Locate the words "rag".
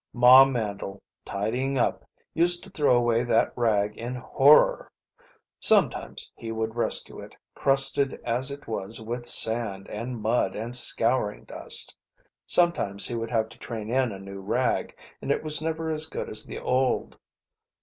3.55-3.95, 14.39-14.97